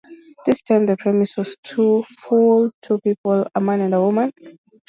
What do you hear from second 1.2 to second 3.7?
was to fool two people, a